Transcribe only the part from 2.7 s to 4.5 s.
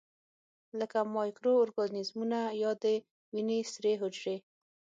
د وینې سرې حجرې.